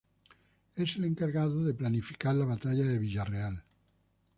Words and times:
Es 0.75 0.95
el 0.95 1.03
encargado 1.05 1.63
de 1.63 1.75
planificar 1.75 2.33
la 2.33 2.45
batalla 2.45 2.83
de 2.85 2.97
Villarreal. 2.97 3.63